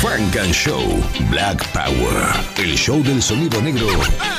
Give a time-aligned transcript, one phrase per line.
[0.00, 0.80] Frank and Show
[1.28, 2.16] Black Power.
[2.56, 3.86] El show del sonido negro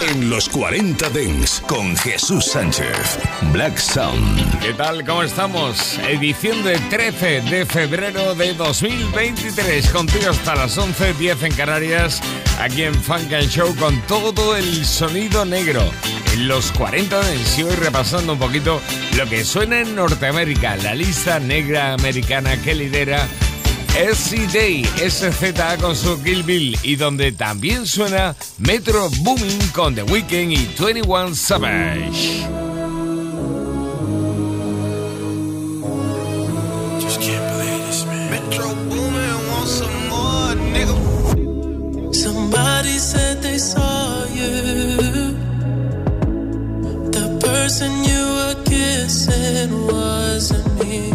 [0.10, 3.20] en los 40 Dents con Jesús Sánchez.
[3.54, 4.60] Black Sound.
[4.60, 5.06] ¿Qué tal?
[5.06, 6.00] ¿Cómo estamos?
[6.00, 9.88] Edición de 13 de febrero de 2023.
[9.90, 12.22] Contigo hasta las 11, 10 en Canarias.
[12.60, 15.84] Aquí en Funk and Show con todo el sonido negro.
[16.34, 18.82] En los 40 Dents y hoy repasando un poquito
[19.16, 20.76] lo que suena en Norteamérica.
[20.78, 23.28] La lista negra americana que lidera
[23.94, 24.48] SC
[24.98, 30.70] SZA con su Kill Bill y donde también suena Metro Booming con The Weeknd y
[30.80, 32.48] 21 Savage.
[42.14, 44.52] Somebody said they saw you.
[47.12, 51.10] The person you were kissing wasn't me.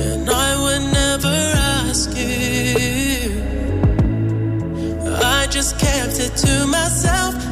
[0.00, 0.97] And I would
[6.40, 7.47] to myself.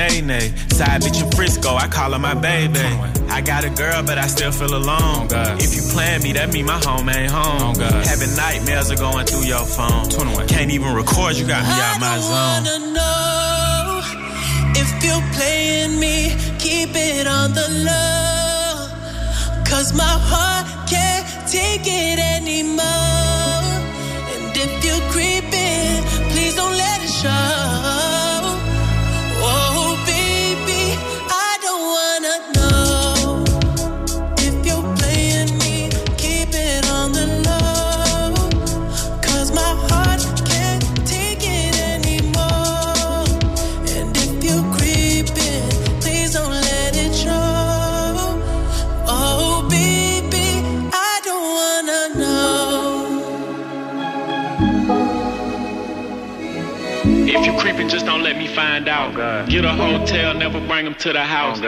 [0.00, 0.72] Got you Sinead.
[0.72, 2.80] Side bitch in Frisco, I call her my baby.
[3.28, 5.28] I got a girl, but I still feel alone.
[5.60, 7.74] If you plan me, that mean my home ain't home.
[7.76, 10.08] Having nightmares are going through your phone.
[10.08, 10.48] 21.
[10.48, 14.00] Can't even record, you got me I out my don't wanna know
[14.82, 16.34] if you're playing me.
[16.58, 18.88] Keep it on the low.
[19.64, 22.29] Cause my heart can't take it
[58.60, 59.14] find out.
[59.48, 61.60] Get a hotel, never bring them to the house.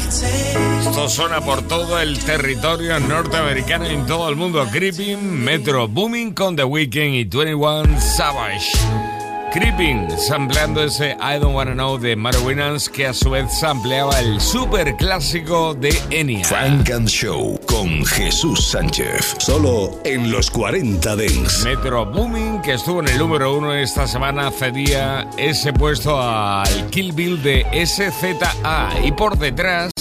[0.00, 0.54] Can say.
[0.80, 4.66] Esto suena por todo el territorio norteamericano y en todo el mundo.
[4.70, 9.11] Creeping, Metro Booming con The Weeknd y 21 Savage.
[9.52, 14.18] Creeping, sampleando ese I Don't Wanna Know de Maro Winans, que a su vez sampleaba
[14.18, 16.42] el super clásico de Enya.
[16.44, 19.36] Frank and Show con Jesús Sánchez.
[19.38, 21.64] Solo en los 40 Dents.
[21.64, 27.12] Metro Booming, que estuvo en el número uno esta semana, cedía ese puesto al Kill
[27.12, 28.90] Bill de SZA.
[29.04, 29.92] Y por detrás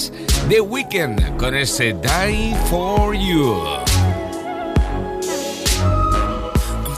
[0.47, 4.00] The Weeknd con ese Die for You.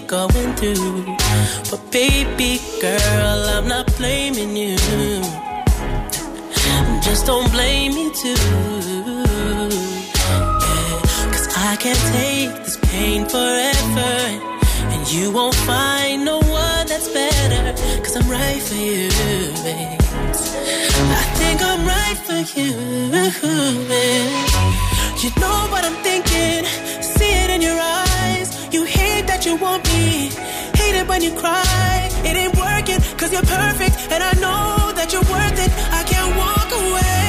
[0.00, 1.16] You're going through.
[1.70, 4.76] But baby girl, I'm not blaming you.
[7.02, 8.34] Just don't blame me too.
[10.64, 11.00] Yeah,
[11.32, 14.12] Cause I can't take this pain forever.
[14.92, 17.74] And you won't find no one that's better.
[18.02, 19.08] Cause I'm right for you,
[19.64, 20.00] babe.
[21.20, 22.72] I think I'm right for you.
[23.88, 24.48] babe.
[25.22, 26.64] You know what I'm thinking.
[27.02, 28.09] See it in your eyes.
[29.40, 30.28] That you want me.
[30.76, 32.10] Hate it when you cry.
[32.26, 33.96] It ain't working, cause you're perfect.
[34.12, 35.72] And I know that you're worth it.
[35.90, 37.19] I can't walk away.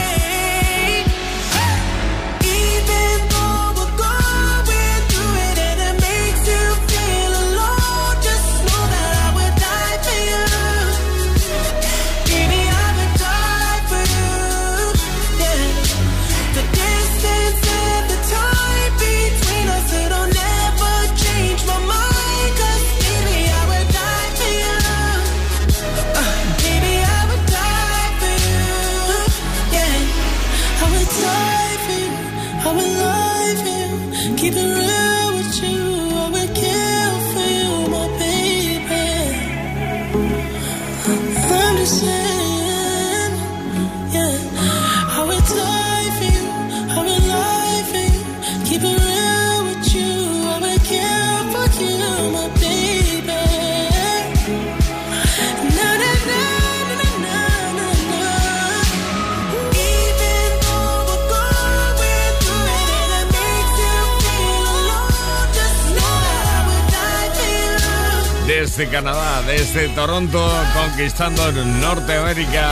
[68.81, 72.72] Desde Canadá, desde Toronto, conquistando Norteamérica.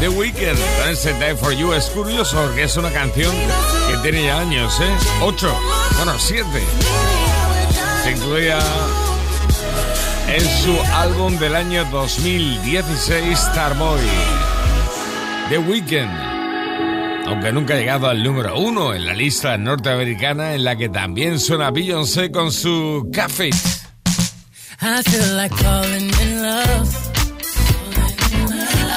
[0.00, 0.58] The Weeknd,
[0.90, 1.72] ese Die for You.
[1.72, 3.32] Es curioso porque es una canción
[3.88, 4.92] que tiene ya años, ¿eh?
[5.22, 5.56] Ocho,
[5.98, 6.64] bueno, siete.
[8.02, 8.58] Se incluía
[10.26, 14.00] en su álbum del año 2016, Starboy.
[15.48, 17.28] The Weeknd.
[17.28, 21.38] Aunque nunca ha llegado al número uno en la lista norteamericana, en la que también
[21.38, 23.50] suena Beyoncé con su Café.
[24.82, 26.88] I feel like falling in love.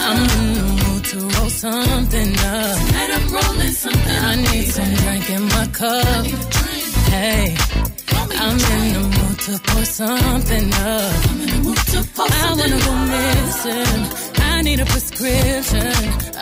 [0.06, 2.78] I'm in the mood to roll something up.
[2.88, 4.18] Tonight I'm rolling something.
[4.24, 6.26] I need some drink in my cup.
[7.12, 7.56] Hey,
[8.16, 11.14] I'm in the mood to pour something up.
[12.32, 14.02] I wanna go missing.
[14.42, 15.94] I need a prescription.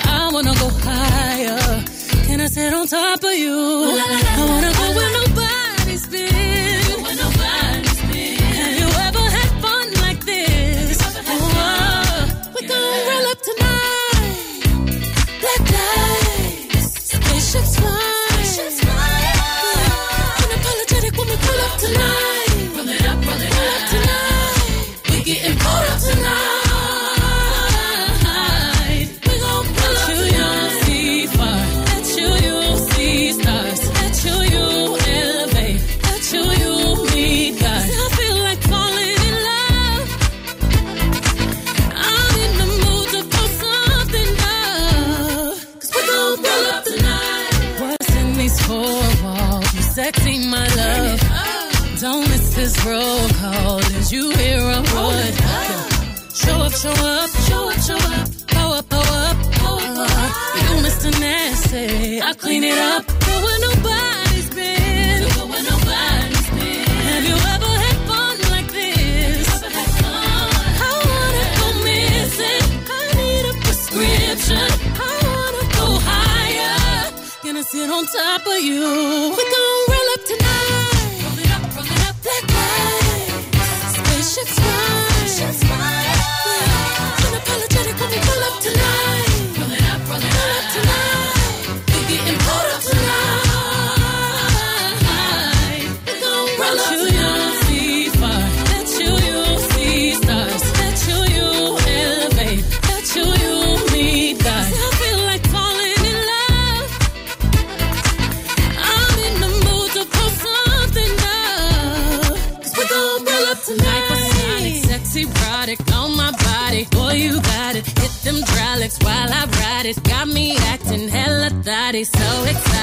[0.06, 1.84] I wanna go higher.
[2.28, 3.58] Can I sit on top of you?
[3.58, 5.61] I wanna go where nobody's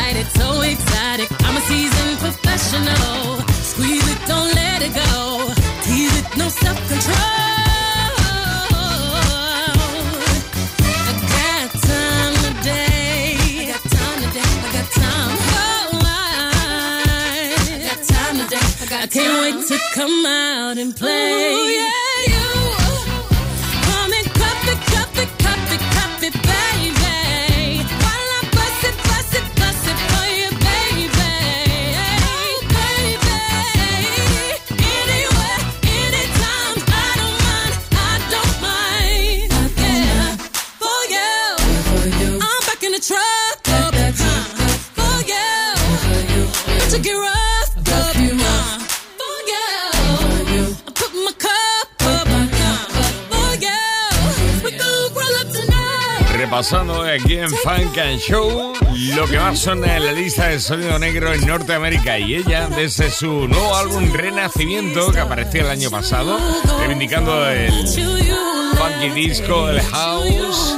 [0.09, 1.29] excited, so excited.
[1.41, 3.39] I'm a seasoned professional.
[3.63, 5.53] Squeeze it, don't let it go.
[5.83, 7.45] Tease it, no self control.
[18.91, 21.53] I can't wait to come out and play.
[21.53, 22.08] Ooh, yeah.
[56.59, 58.73] pasando aquí en Funk and Show.
[59.15, 63.13] Lo que más suena en la lista de sonido negro en Norteamérica y ella, desde
[63.13, 66.37] su nuevo álbum Renacimiento, que apareció el año pasado,
[66.81, 70.77] reivindicando el funky disco, el house,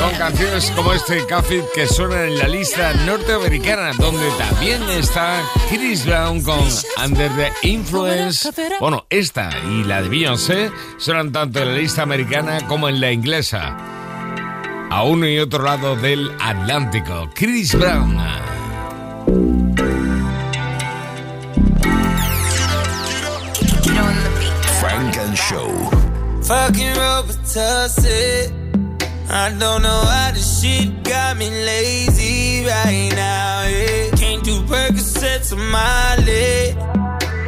[0.00, 6.04] con canciones como este Café que suenan en la lista norteamericana, donde también está Chris
[6.04, 6.58] Brown con
[7.04, 8.50] Under the Influence.
[8.80, 13.12] Bueno, esta y la de Beyoncé suenan tanto en la lista americana como en la
[13.12, 13.95] inglesa
[14.90, 17.30] a uno y otro lado del Atlántico.
[17.34, 18.16] Chris Brown.
[24.80, 25.90] Frank and Show.
[26.42, 28.52] Fucking Robitussin.
[29.28, 33.66] I don't know how this shit got me lazy right now.
[33.66, 34.10] Yeah.
[34.16, 36.76] Can't do Percocets on my leg.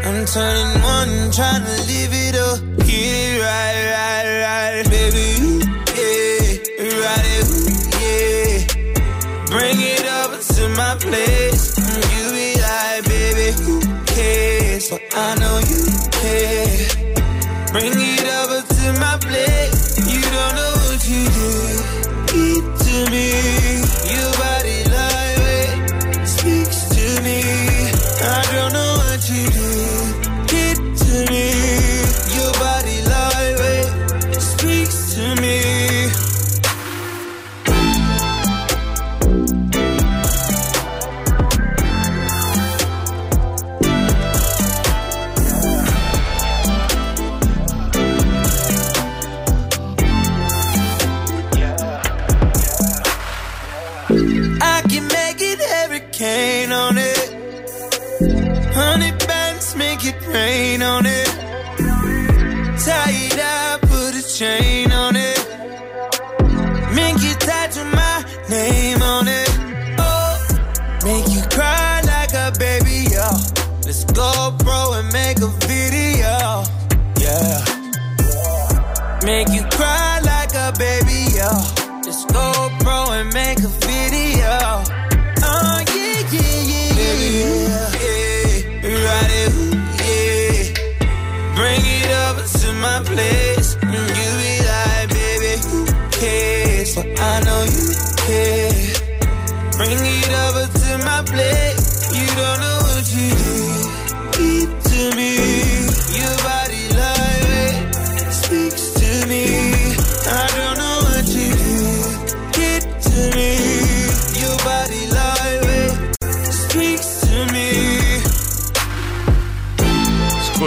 [0.05, 2.59] I'm turning one, trying to live it up.
[2.79, 3.58] Get it right.
[11.09, 11.77] place.
[12.15, 14.91] You be like, baby, who cares?
[14.91, 15.83] But I know you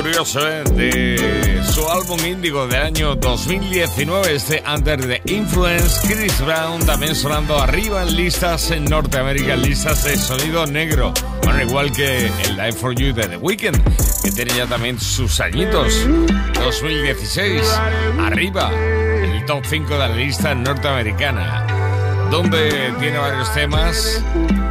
[0.02, 0.40] curioso.
[0.40, 7.60] De su álbum Índigo del año 2019, este Under the Influence, Chris Brown también sonando
[7.60, 11.14] arriba en listas en Norteamérica, listas de sonido negro.
[11.44, 13.78] Bueno, igual que el Live for You de The Weeknd,
[14.24, 15.94] que tiene ya también sus añitos.
[16.56, 17.62] 2016,
[18.20, 21.68] arriba, el top 5 de la lista norteamericana,
[22.32, 24.24] donde tiene varios temas.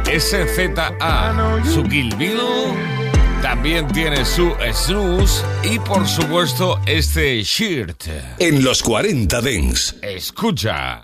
[0.05, 3.00] SZA, su Kill Bill
[3.41, 8.03] también tiene su snooze y por supuesto este shirt.
[8.39, 9.95] En los 40 Dents.
[10.01, 11.03] Escucha.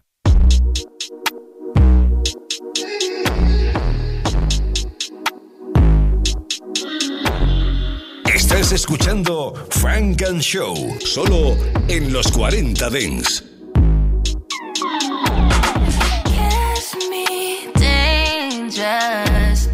[8.34, 13.44] Estás escuchando Frank and Show, solo en los 40 Dents.
[16.25, 19.70] Kiss me dangerous.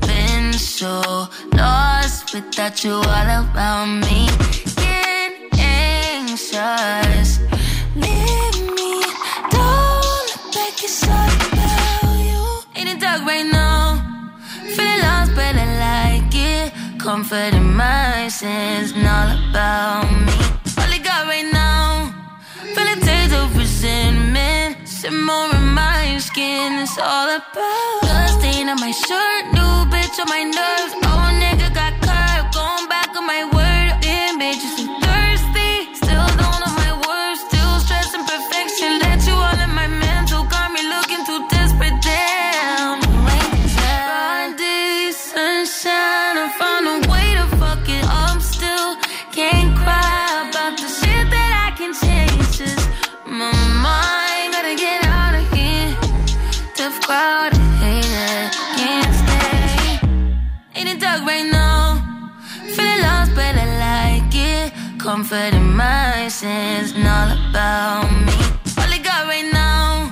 [0.00, 1.83] Been so lost
[2.34, 4.26] without you all around me.
[4.74, 7.38] Get anxious.
[7.94, 8.94] Leave me.
[9.54, 12.42] Don't look back, it's all about you.
[12.74, 14.02] In the dark right now.
[14.74, 16.72] Feeling lost, but I like it.
[16.98, 20.34] Comfort in my sins, and all about me.
[20.78, 22.12] All I got right now.
[22.74, 24.88] Feel a taste of resentment.
[24.88, 30.92] Simmering my skin, it's all about stain on my shirt, new bitch on my nerves.
[31.04, 31.73] Oh, nigga
[34.38, 35.72] bitch, you so thirsty.
[35.94, 38.98] Still don't know my words, still stressing perfection.
[38.98, 41.96] Let you all in my mental, got me looking too desperate.
[42.02, 43.00] Damn,
[43.76, 46.48] Broad day, sunshine, I
[46.94, 48.96] a way to fuck it up still.
[49.32, 51.92] Can't cry about the shit that I can
[53.26, 53.52] my
[53.86, 55.96] mind, get out of here.
[56.74, 57.53] Tough crowd,
[65.14, 68.34] Comfort in my sins, and all about me.
[68.82, 70.10] All I got right now.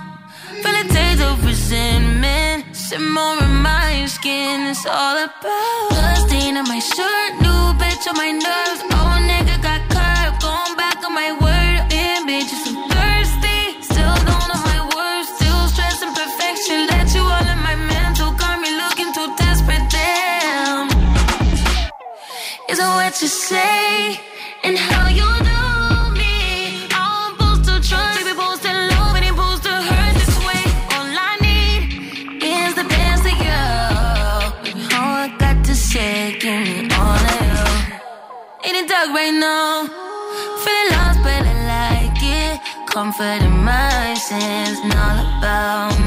[0.62, 2.70] Feel a taste of resentment.
[2.70, 8.80] Simmering my skin It's all about stain on my shirt New bitch on my nerves.
[8.94, 11.90] Oh, nigga got curved Going back on my word.
[11.90, 13.82] Damn, bitch, so thirsty.
[13.82, 16.86] Still don't know my words Still stressing perfection.
[16.86, 20.86] Let you all in my mental Got me looking too desperate Damn.
[22.70, 24.31] Is it what you say
[24.72, 26.88] And how you do me?
[26.92, 28.16] I'm supposed to trust.
[28.16, 30.64] Baby, supposed to love And supposed to hurt this way.
[30.96, 31.80] All I need
[32.42, 33.60] Is the best of you.
[34.96, 37.68] All I got to say Give all of you.
[38.66, 39.92] In the dark right now
[40.64, 42.60] Feeling lost but I like it.
[42.88, 46.01] Comfort in my sins And all about me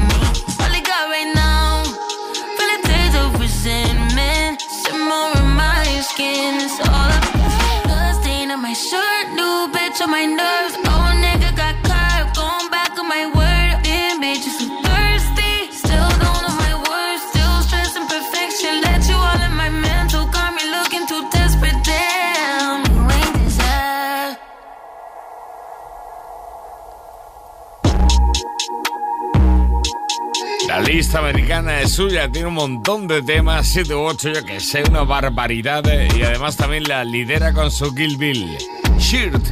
[30.86, 34.82] lista americana es suya, tiene un montón de temas, 7 u 8, yo que sé,
[34.88, 35.86] una barbaridad.
[35.88, 38.56] eh, Y además también la lidera con su Kill Bill.
[38.98, 39.44] Shirt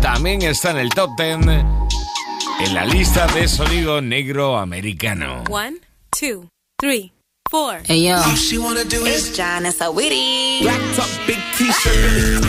[0.00, 5.42] también está en el top 10 en la lista de sonido negro americano.
[5.50, 5.78] One,
[6.18, 6.48] two,
[6.80, 7.12] three,
[7.50, 7.80] four.
[7.86, 10.60] Hey yo, She wanna do is it's John and Sawiri.
[10.62, 12.44] black top, big t-shirt.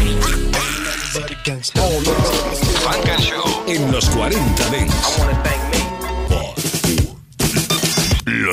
[2.83, 4.93] Frank and Show en los 40 Dents.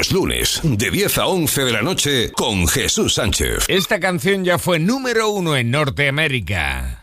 [0.01, 3.67] Los lunes, de 10 a 11 de la noche, con Jesús Sánchez.
[3.69, 7.03] Esta canción ya fue número uno en Norteamérica.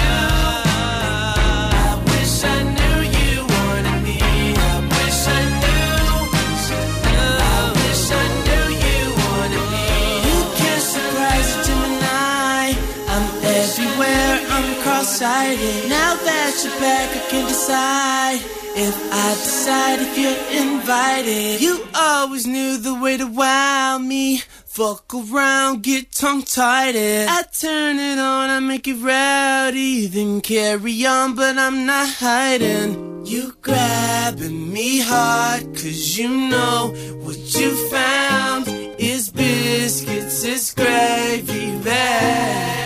[15.21, 15.89] Cross-sighted.
[15.89, 18.39] Now that you're back, I can decide
[18.75, 21.61] if I decide if you're invited.
[21.61, 24.41] You always knew the way to wow me.
[24.65, 26.95] Fuck around, get tongue-tied.
[26.95, 33.25] I turn it on, I make it rowdy, then carry on, but I'm not hiding.
[33.25, 42.80] You grabbing me hard, cause you know what you found is biscuits, is gravy bag.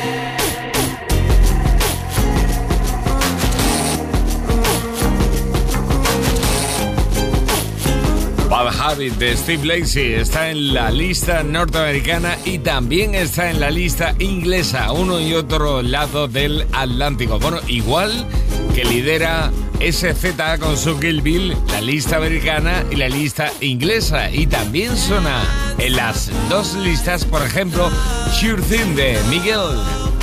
[8.55, 13.69] Bad Habit de Steve Lacey está en la lista norteamericana y también está en la
[13.69, 17.37] lista inglesa, uno y otro lado del Atlántico.
[17.37, 18.25] Bueno, igual
[18.73, 24.31] que lidera SZA con su Kill Bill, la lista americana y la lista inglesa.
[24.31, 25.43] Y también suena
[25.77, 27.91] en las dos listas, por ejemplo,
[28.39, 30.14] Sure Thing de Miguel.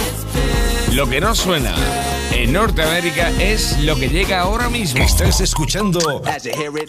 [0.94, 1.74] Lo que no suena
[2.33, 5.02] en Norteamérica es lo que llega ahora mismo.
[5.02, 6.22] Estás escuchando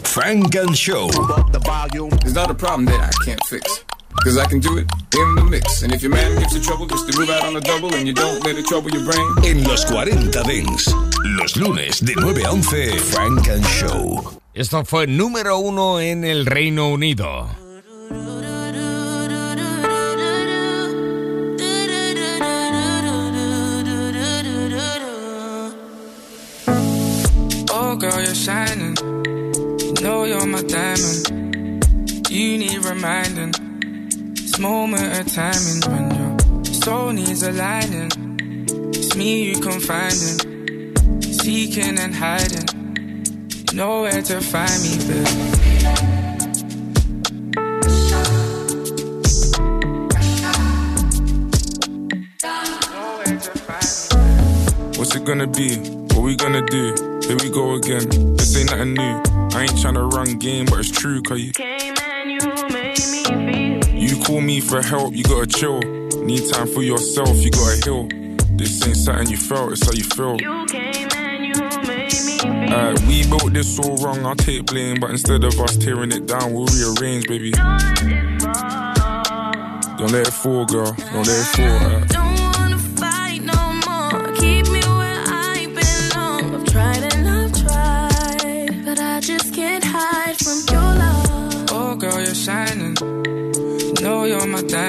[0.02, 1.08] Frank and Show.
[1.08, 3.82] It's not a problem that I can't fix.
[4.22, 5.82] Cause I can do it in the mix.
[5.82, 8.06] And if your man gives you trouble, just to move out on a double and
[8.06, 9.26] you don't let it trouble your brain.
[9.42, 14.38] En los 40 Dents, los lunes de 9 a 11, Frank and Show.
[14.52, 17.63] Esto fue número uno en el Reino Unido.
[28.10, 28.96] Girl, you're shining.
[29.80, 32.28] You know you're my diamond.
[32.28, 33.52] You need reminding.
[34.34, 38.10] This moment of timing when your soul needs aligning.
[38.94, 42.68] It's me you confiding, seeking and hiding.
[43.68, 45.54] You know where to find me, babe.
[54.98, 56.03] What's it gonna be?
[56.24, 56.94] What we gonna do?
[57.28, 58.08] Here we go again.
[58.34, 59.22] This ain't nothing new.
[59.52, 61.52] I ain't tryna run game, but it's true, cause you.
[61.52, 62.38] came and You
[62.72, 63.24] made me
[63.82, 63.94] feel.
[63.94, 65.80] You call me for help, you gotta chill.
[66.24, 68.08] Need time for yourself, you gotta heal.
[68.56, 70.38] This ain't something you felt, it's how you feel.
[72.72, 76.10] Alright, uh, we built this all wrong, I'll take blame, but instead of us tearing
[76.10, 77.50] it down, we'll rearrange, baby.
[77.50, 77.70] Don't
[80.10, 80.90] let it fall, girl.
[81.12, 81.66] Don't let it fall.
[81.66, 82.13] alright?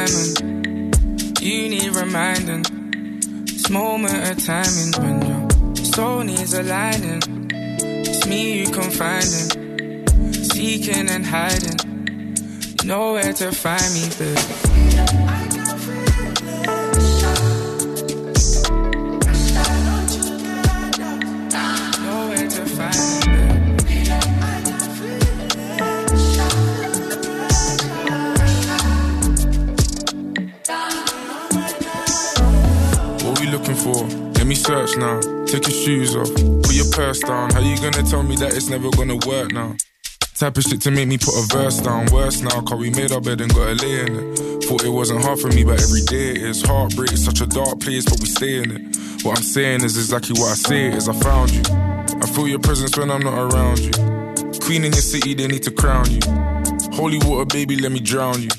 [0.06, 1.42] Diamond.
[1.42, 2.64] You need reminding.
[3.46, 7.22] This moment of timing when your soul needs aligning.
[7.52, 12.38] It's me you can find confiding, seeking and hiding.
[12.82, 15.35] You know where to find me, babe.
[34.66, 35.22] Search now.
[35.46, 36.34] Take your shoes off.
[36.34, 37.52] Put your purse down.
[37.52, 39.76] How you gonna tell me that it's never gonna work now?
[40.34, 42.08] Type of shit to make me put a verse down.
[42.12, 44.64] Worse now, cause we made our bed and got a lay in it.
[44.64, 46.64] Thought it wasn't hard for me, but every day it is.
[46.64, 48.98] Heartbreak is such a dark place, but we stay in it.
[49.24, 51.62] What I'm saying is exactly what I say is I found you.
[51.70, 53.92] I feel your presence when I'm not around you.
[54.62, 56.22] Queen in your city, they need to crown you.
[56.92, 58.50] Holy water, baby, let me drown you.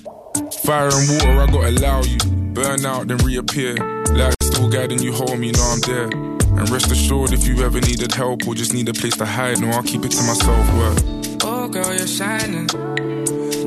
[0.62, 2.36] Fire and water, I gotta allow you.
[2.66, 3.76] Burn out, then reappear.
[4.11, 6.09] Light still guiding you home, you know I'm there.
[6.09, 9.61] And rest assured, if you ever needed help or just need a place to hide,
[9.61, 10.74] no, I'll keep it to myself.
[10.74, 11.00] Word.
[11.44, 12.66] Oh, girl, you're shining.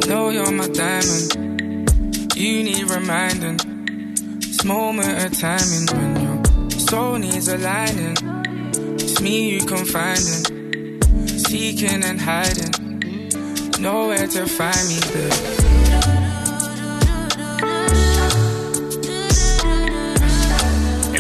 [0.05, 2.35] Know you're my diamond.
[2.35, 3.57] You need reminding.
[4.39, 8.17] This moment of timing when your soul needs aligning.
[8.95, 12.99] It's me you confiding, seeking and hiding.
[13.79, 15.68] Nowhere to find me there.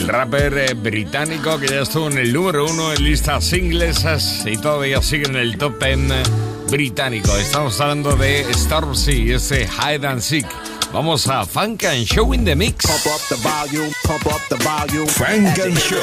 [0.09, 5.01] Rapper eh, británico que ya estuvo en el número uno en listas inglesas y todavía
[5.03, 6.23] sigue en el top ten eh,
[6.71, 7.35] británico.
[7.37, 10.47] Estamos hablando de Stormzy, ese Hide and Seek.
[10.91, 12.85] Vamos a Funk and Show in the Mix.
[12.85, 15.07] Pump up the volume, pump up the volume.
[15.07, 16.01] Funk and Show.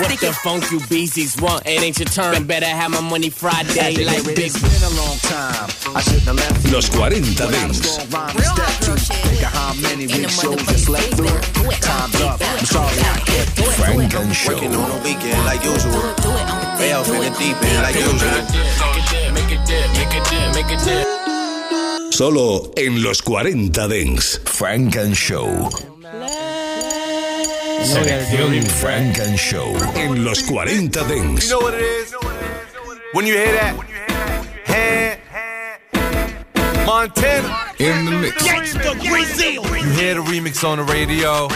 [0.00, 1.66] What the funk you beasties want?
[1.66, 2.46] It ain't your turn.
[2.46, 4.38] Better have my money Friday like big.
[4.48, 5.68] It's been a long time.
[5.94, 6.72] I shouldn't have left you.
[6.72, 7.96] Los 40 When I was Dance.
[7.98, 8.92] gonna rhyme and step to.
[9.12, 11.38] Think of how many weak shows just slept through.
[11.84, 12.40] Time's up.
[12.40, 13.76] I'm sorry I can't do it.
[13.76, 14.54] Funk and Show.
[14.54, 16.00] Working on a weekend like usual.
[16.80, 18.40] Way off in the deep end like usual.
[19.36, 21.03] Make it dip, make it dip, make it dip.
[22.14, 24.40] Solo en los 40 Dents.
[24.44, 25.68] Funk and Show.
[27.82, 29.74] Selección Funk and Show.
[29.96, 31.48] En los 40 You Dents.
[31.48, 32.14] know what it is?
[33.14, 33.74] When you hear that?
[34.64, 35.18] Hand.
[36.86, 37.72] Montana.
[37.80, 38.44] In the mix.
[39.02, 41.48] You hear the remix on the radio.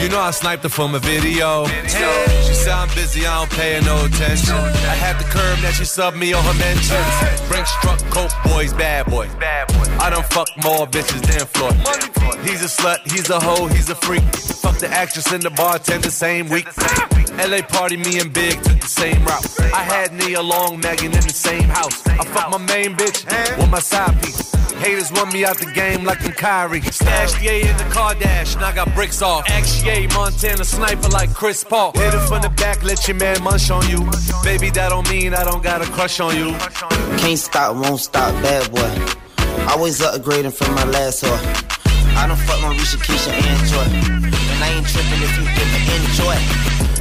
[0.00, 1.66] You know I sniped her from a video.
[1.66, 4.54] She said I'm busy, I don't pay her no attention.
[4.54, 7.48] I had the curve that she subbed me on her mentions.
[7.48, 9.28] Brinks truck, coke boys, bad boy.
[10.00, 11.76] I done fuck more bitches than Floyd.
[12.44, 14.22] He's a slut, he's a hoe, he's a freak.
[14.62, 16.66] Fuck the actress and the bartender the same week.
[17.38, 19.46] LA party, me and Big took the same route.
[19.72, 22.06] I had Nia Long, Megan in the same house.
[22.06, 23.24] I fuck my main bitch
[23.58, 24.52] with my side piece.
[24.82, 26.80] Haters want me out the game like I'm Kyrie.
[26.80, 29.46] Stash the A in the car dash, and I got bricks off.
[29.46, 31.92] XA, Montana sniper like Chris Paul.
[31.92, 34.00] Hit it from the back, let your man munch on you.
[34.42, 36.50] Baby, that don't mean I don't got a crush on you.
[37.22, 38.90] Can't stop, won't stop, bad boy.
[39.70, 41.38] Always upgrading from my last whore.
[42.18, 43.86] I don't fuck my Risha, Keisha, and Joy.
[44.26, 46.34] And I ain't tripping if you didn't enjoy.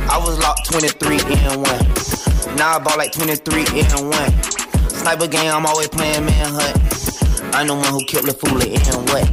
[0.06, 2.58] I was locked 23 in one.
[2.58, 4.44] Now I bought like 23 in one.
[4.90, 7.11] Sniper game, I'm always playing manhunt.
[7.54, 9.28] I'm the one who killed the fool and what?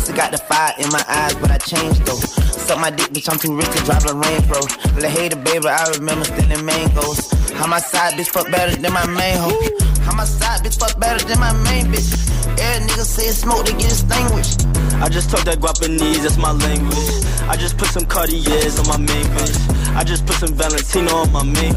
[0.00, 2.18] Still got the fire in my eyes, but I changed though.
[2.18, 5.00] Suck my dick, bitch, I'm too rich to drive a Range Rover.
[5.00, 7.30] Let hater, baby, I remember stealing mangoes.
[7.52, 9.91] How my side bitch fuck better than my main hoe.
[10.04, 12.10] How my side bitch fuck better than my main bitch.
[12.58, 14.66] Every nigga say it's smoke, they get extinguished.
[15.02, 17.22] I just talk that Guapanese, that's my language.
[17.48, 19.58] I just put some Cartiers on my main bitch.
[19.96, 21.74] I just put some Valentino on my main.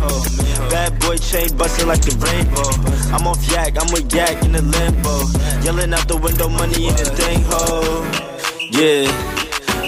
[0.69, 2.69] Bad boy chain busting like the rainbow.
[3.15, 5.15] I'm off yak, I'm with yak in the limbo.
[5.63, 8.05] Yelling out the window, money in the thing hoe.
[8.71, 9.09] Yeah.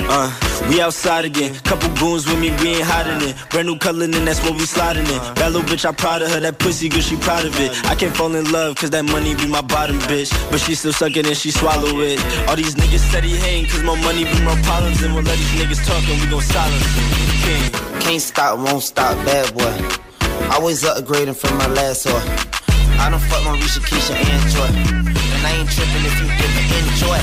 [0.10, 1.54] Uh, we outside again.
[1.64, 3.36] Couple goons with me, we ain't hiding it.
[3.50, 5.20] Brand new color, and that's what we sliding in.
[5.36, 6.40] That little bitch, I proud of her.
[6.40, 7.72] That pussy good, she proud of it.
[7.86, 10.32] I can't fall in love, cause that money be my bottom bitch.
[10.52, 12.20] But she still suck it and she swallow it.
[12.48, 15.02] All these niggas steady hating, cause my money be my problems.
[15.04, 16.88] And we'll let these niggas talk and we gon' silence.
[17.44, 17.72] King.
[18.02, 19.74] Can't stop, won't stop, bad boy.
[20.54, 22.58] Always upgrading from my last whore.
[23.00, 24.72] I don't fuck my Risha, Keisha, and Joy.
[25.38, 27.20] And I ain't tripping if you didn't enjoy.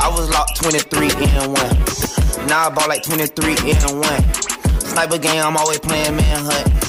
[0.00, 2.23] I was locked 23 in one.
[2.48, 4.34] Now I bought like 23 in one.
[4.80, 6.84] Sniper game, I'm always playing manhunt.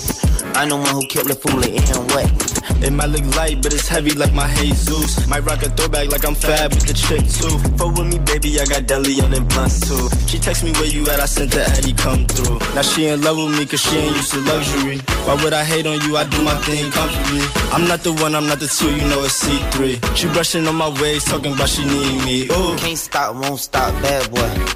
[0.56, 2.46] I'm the one who killed the fool and what?
[2.84, 5.28] It might look light, but it's heavy like my Jesus.
[5.28, 7.58] Might rock a throwback like I'm fab with the chick too.
[7.78, 10.08] Fuck with me, baby, I got deli on them blunts too.
[10.28, 12.60] She text me where you at, I sent the Eddie come through.
[12.76, 15.00] Now she in love with me cause she ain't used to luxury.
[15.26, 16.15] Why would I hate on you?
[16.15, 17.44] I do my thing comfortably.
[17.72, 20.15] I'm not the one, I'm not the two, you know it's C3.
[20.15, 22.46] She brushing on my waist, talking about she need me.
[22.52, 22.76] Ooh.
[22.78, 24.76] Can't stop, won't stop, bad boy.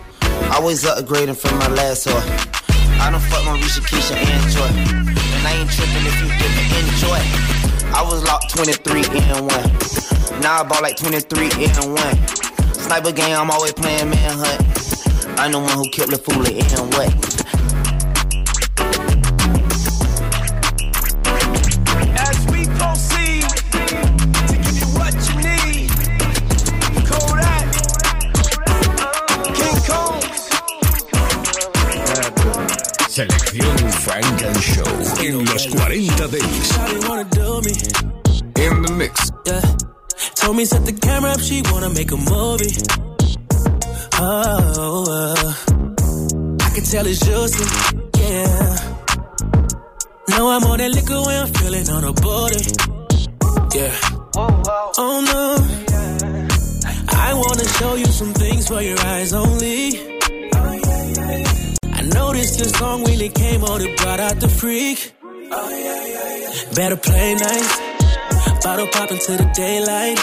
[0.51, 2.19] Always upgrading from my last whore.
[2.99, 4.65] I don't fuck my Risha, Keisha, and Joy.
[4.65, 7.21] And I ain't tripping if you didn't enjoy.
[7.95, 10.41] I was locked 23 and one.
[10.41, 12.27] Now I bought like 23 and one.
[12.73, 14.59] Sniper game, I'm always playing manhunt.
[15.39, 17.58] I'm the one who killed the fool and what?
[33.09, 34.83] Selección Funk and Show.
[35.19, 36.73] En los 40 Dance.
[36.73, 37.73] Shawty wanna do me.
[38.63, 39.31] In the mix.
[39.47, 39.61] Yeah.
[40.35, 42.71] Told me set the camera up, she wanna make a movie.
[44.19, 45.53] Oh, uh.
[46.61, 47.65] I can tell it's juicy,
[48.19, 48.77] yeah.
[50.29, 52.61] Now I'm on that liquor when I'm feeling on her body.
[53.73, 53.91] Yeah.
[54.99, 55.57] Oh no.
[57.09, 60.18] I wanna show you some things for your eyes only.
[62.29, 65.13] Noticed your song when it came on, it brought out the freak.
[66.75, 67.71] Better play nice.
[68.63, 70.19] Bottle pop into the daylight.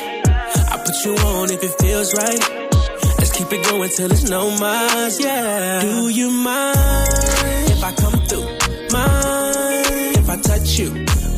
[0.71, 2.43] I put you on if it feels right.
[3.19, 5.09] Let's keep it going till it's no more.
[5.19, 5.81] Yeah.
[5.81, 7.09] Do you mind
[7.75, 8.47] if I come through?
[8.95, 10.91] Mind if I touch you?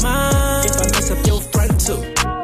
[0.05, 2.01] Mind if I mess up your front too?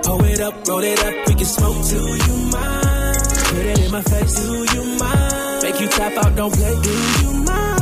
[0.09, 1.77] Pull it up, roll it up, we can smoke.
[1.93, 3.19] Do you mind?
[3.53, 4.35] Put it in my face.
[4.41, 5.63] Do you mind?
[5.63, 6.75] Make you tap out, don't play.
[6.81, 7.74] Do you mind?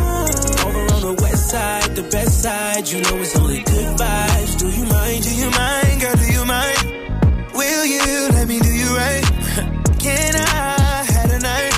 [1.12, 2.88] The west side, the best side.
[2.88, 4.58] You know it's only good vibes.
[4.58, 5.22] Do you mind?
[5.22, 6.16] Do you mind, girl?
[6.16, 6.80] Do you mind?
[7.52, 9.24] Will you let me do you right?
[10.00, 11.74] Can I have a night?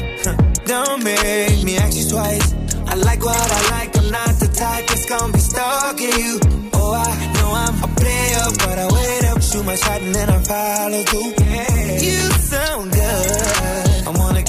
[0.71, 2.55] Don't make me ask you twice.
[2.87, 3.99] I like what I like.
[3.99, 6.39] I'm not the type that's gonna be stalking you.
[6.75, 10.31] Oh, I know I'm a player, but I wait up, shoot my shot, and then
[10.31, 11.33] I follow through.
[11.43, 11.99] Yeah.
[12.07, 13.64] You sound good.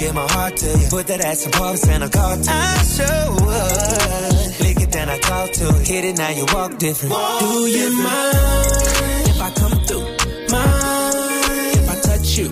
[0.05, 0.87] Give my heart to you.
[0.91, 4.61] Put that ass in pumps and I call to I sure would.
[4.61, 5.87] Lick it, then I talk to it.
[5.87, 7.09] Hit it, now you walk different.
[7.09, 10.05] Do you mind if I come through?
[10.53, 12.49] Mind if I touch you?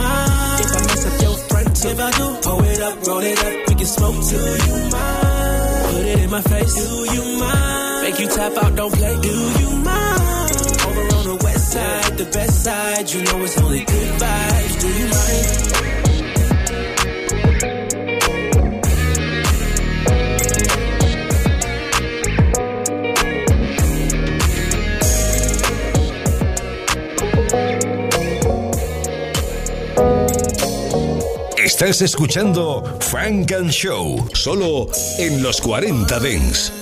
[0.00, 1.88] Mind if I mess up your front too?
[1.92, 4.40] If I do, pull it up, roll it up, we can smoke too.
[4.40, 5.84] Do you mind?
[5.92, 6.72] Put it in my face.
[6.72, 8.00] Do you mind?
[8.00, 9.14] Make you tap out, don't play.
[9.20, 10.56] Do you mind?
[10.88, 14.80] Over on the west side, the best side, you know it's only good vibes.
[14.80, 16.13] Do you mind?
[31.76, 34.86] Estás escuchando Frank and Show, solo
[35.18, 36.72] en los 40 Dents.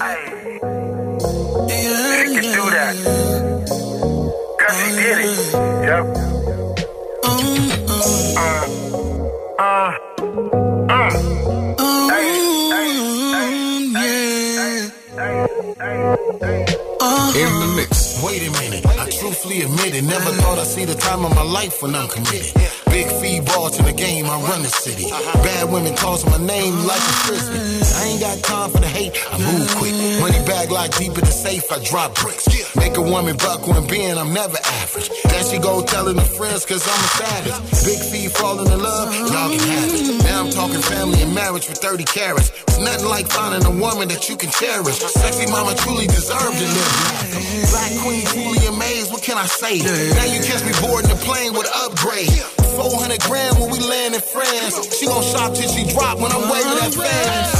[17.34, 18.22] In the mix.
[18.22, 18.84] Wait a minute.
[18.84, 20.04] I truthfully admit it.
[20.04, 22.81] Never thought I'd see the time of my life when I'm committed.
[22.92, 25.08] Big fee ball to the game, I run the city.
[25.40, 27.80] Bad women toss my name like a frisbee.
[27.96, 29.96] I ain't got time for the hate, I move quick.
[30.20, 32.44] Money bag like deep in the safe, I drop bricks.
[32.76, 35.08] Make a woman buck when being, I'm never average.
[35.24, 37.58] Then she go telling her friends, cause I'm a savage.
[37.88, 40.24] Big fee falling in love, y'all can have it.
[40.24, 42.52] Now I'm talking family and marriage for 30 carats.
[42.68, 45.00] It's nothing like finding a woman that you can cherish.
[45.00, 46.92] Sexy mama truly deserved to live.
[47.72, 49.80] Black queen, truly amazed, what can I say?
[49.80, 52.61] Now you catch me boarding the plane with upgrade.
[52.72, 54.74] 400 grand when we land in France.
[54.96, 57.50] She gon' shop till she drop when I'm waving at fans.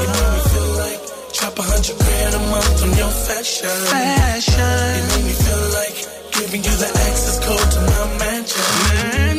[0.00, 1.00] You make me feel like
[1.34, 3.68] drop a hundred grand a month on your fashion.
[3.90, 4.90] Fashion.
[4.96, 5.96] You make me feel like
[6.38, 8.62] giving you the access code to my mansion.
[8.94, 9.29] Mansion.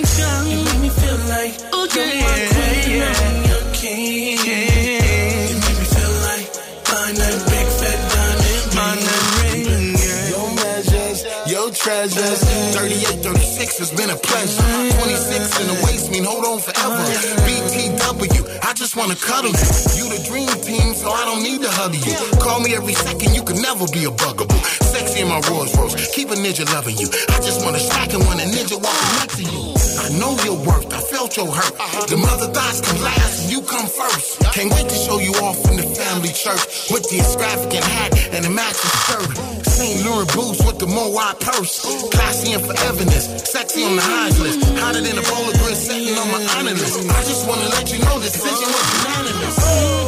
[11.91, 12.39] Treasures.
[12.75, 14.63] 38, 36 has been a pleasure.
[14.95, 17.03] 26 in the waist mean hold on forever.
[17.43, 19.67] BTW, I just wanna cuddle you.
[19.99, 22.15] You the dream team, so I don't need to huddle you.
[22.39, 24.61] Call me every second, you can never be a bugaboo.
[24.93, 27.07] Sexy in my Rolls Royce, keep a ninja loving you.
[27.29, 29.90] I just wanna stack it when a ninja walking next to you.
[30.01, 31.73] I know your worth, I felt your hurt.
[32.09, 34.41] The mother thoughts come last and you come first.
[34.53, 38.43] Can't wait to show you off in the family church with the extravagant hat and
[38.45, 39.29] the matching skirt.
[39.61, 40.01] St.
[40.05, 41.85] Laurent boots with the Moai purse.
[42.09, 44.65] Classy and foreverness, sexy on the highs list.
[44.81, 46.97] Hotter than a bowl of grits sitting on my honor list.
[47.05, 49.57] I just wanna let you know this decision was unanimous.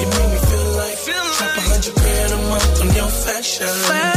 [0.02, 0.98] You make me feel like
[1.38, 3.68] drop a hundred grand a month on your fashion.
[3.68, 4.13] Fashion.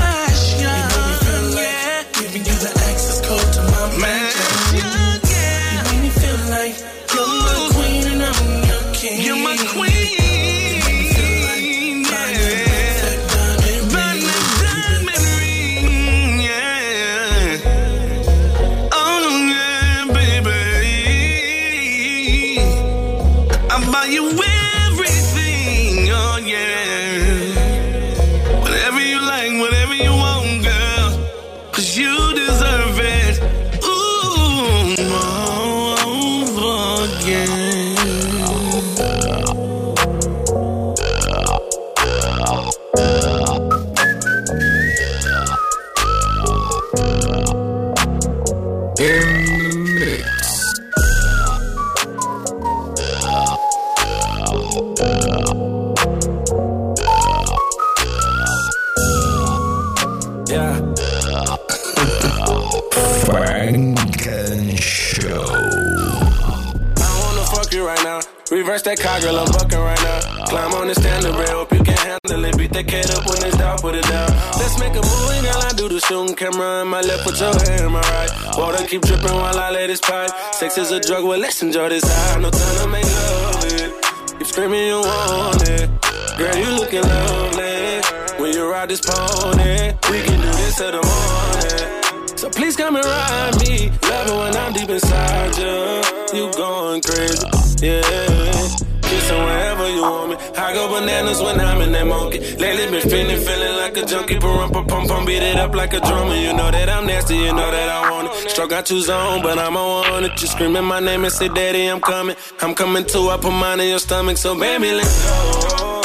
[79.01, 80.31] Keep dripping while I let this pipe.
[80.53, 82.41] Sex is a drug, well, let's enjoy this high.
[82.41, 84.41] No time to make love it.
[84.41, 85.91] You screaming, you want it.
[86.39, 88.01] Girl, you looking lovely.
[88.41, 92.37] When you ride this pony, we can do this till the morning.
[92.37, 93.91] So please come and ride me.
[94.09, 96.39] Love it when I'm deep inside you.
[96.39, 97.47] You going crazy,
[97.83, 98.96] yeah.
[99.27, 100.37] Kissing wherever you want me.
[100.57, 102.39] I go bananas when I'm in that monkey.
[102.39, 104.39] Lately been feeling, feeling like a junkie.
[104.39, 106.37] Pum, pum, pum, pum, beat it up like a drummer.
[106.37, 108.51] You know that I'm nasty, you know that I want it.
[108.51, 110.41] Struck out two zone, but I'm on it.
[110.41, 112.37] You screaming my name and say, Daddy, I'm coming.
[112.61, 113.29] I'm coming too.
[113.31, 116.03] I put mine in your stomach, so baby, let's go.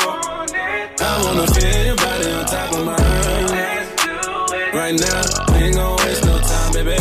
[0.99, 2.97] I wanna feel your body on top of mine.
[4.73, 5.21] Right now,
[5.53, 6.97] we ain't gon' waste no time, baby.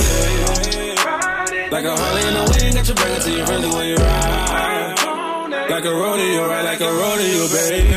[1.73, 3.97] Like a Harley in the wind, got you bring it to your friendly when you
[3.97, 4.80] ride.
[5.71, 6.65] Like a rodeo, right?
[6.65, 7.95] Like a rodeo, baby.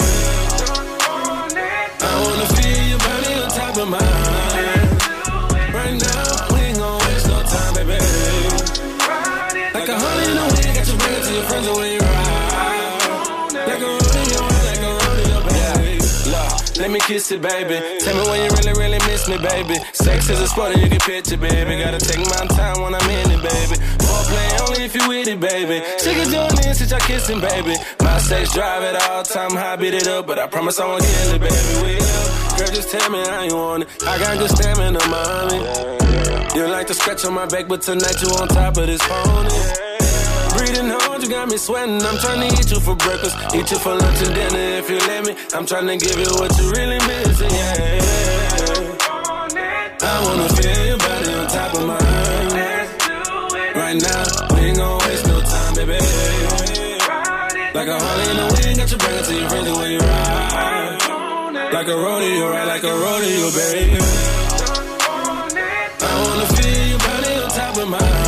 [2.01, 3.99] I wanna feel your body on top of mine.
[5.73, 7.97] Right now, we ain't gon' waste no time, baby.
[9.73, 12.02] Like a Harley in the wind, got you bring to your friends when
[16.83, 17.79] Let me kiss it, baby.
[18.03, 19.75] Tell me when you really, really miss me, baby.
[19.93, 21.81] Sex is a sport you can picture, baby.
[21.81, 23.79] Gotta take my time when I'm in it, baby.
[24.03, 25.79] Foreplay only if you with it, baby.
[26.03, 27.75] She can join in since y'all kissing, baby.
[28.01, 31.03] My sex drive at all time, high beat it up, but I promise I won't
[31.03, 31.55] kill it, baby.
[31.87, 32.57] Will.
[32.59, 33.89] Girl, just tell me how you want it.
[34.05, 36.59] I got good stamina, mommy.
[36.59, 39.92] You like to scratch on my back, but tonight you on top of this pony.
[40.57, 42.01] Breathing hard, you got me sweating.
[42.01, 44.97] I'm trying to eat you for breakfast, eat you for lunch and dinner if you
[44.97, 45.35] let me.
[45.53, 48.23] I'm trying to give you what you really missing, yeah.
[50.01, 52.53] I wanna feel your body on top of mine.
[53.75, 54.23] Right now,
[54.53, 55.97] we ain't gon' waste no time, baby.
[57.73, 59.99] Like a Harley in the wind, got you bring it to your friends when you
[59.99, 61.73] ride.
[61.73, 62.67] Like a rodeo, right?
[62.67, 63.97] Like a rodeo, baby.
[66.01, 68.22] I wanna feel your body on top of mine.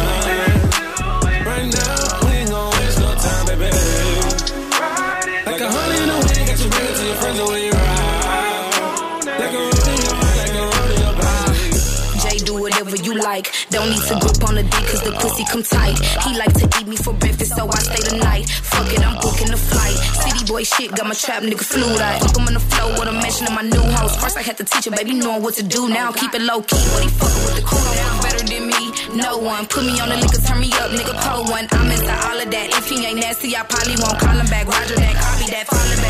[13.85, 15.93] Don't need to grip on the dick cause the pussy come tight.
[16.25, 18.49] He like to eat me for breakfast, so I stay the night.
[18.49, 19.93] Fuck it, I'm booking the flight.
[20.25, 22.17] City boy shit, got my trap nigga flued out.
[22.17, 24.17] Fuck him on the floor with a mansion in my new house.
[24.17, 25.87] First I had to teach him, baby, knowing what to do.
[25.87, 27.61] Now keep it low key, but he fucking with the.
[27.61, 28.81] No one better than me,
[29.21, 29.69] no one.
[29.69, 31.69] Put me on the liquor, turn me up, nigga, pull one.
[31.69, 32.67] I'm into all of that.
[32.73, 34.65] If he ain't nasty, I probably won't call him back.
[34.65, 36.01] Roger that, copy that, falling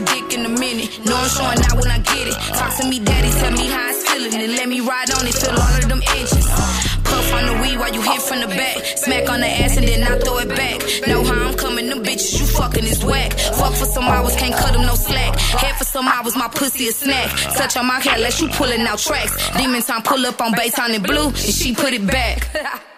[0.00, 1.00] the dick in a minute.
[1.04, 2.36] No, I'm showing out when I get it.
[2.56, 4.34] Talk to me, daddy, tell me how it's feeling.
[4.34, 6.46] And let me ride on it, feel all of them inches.
[7.04, 8.76] Puff on the weed while you hit from the back.
[8.96, 10.78] Smack on the ass and then I throw it back.
[11.06, 13.32] Know how I'm coming, them bitches you fucking is whack.
[13.32, 15.38] Fuck for some hours, can't cut them no slack.
[15.38, 17.30] Head for some hours, my pussy a snack.
[17.56, 19.34] Touch on my hair, let you pulling out tracks.
[19.56, 22.48] Demon time pull up on bass on in blue, and she put it back.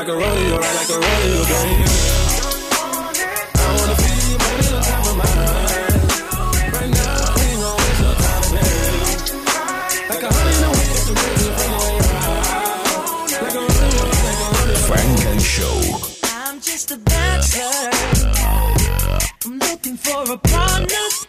[0.00, 0.76] Like a rodeo, right?
[0.76, 1.84] Like a rodeo, baby.
[3.52, 5.36] I wanna feel your body on top of mine.
[6.72, 8.96] Right now, we ain't gon' waste no time, baby.
[10.08, 12.48] Like a honey in the wind, got it to your friends when you ride.
[13.44, 14.88] Like a rodeo, like a rodeo.
[14.88, 15.76] Funk and Show.
[16.24, 17.92] I'm just a bachelor.
[19.44, 21.19] I'm looking for a partner.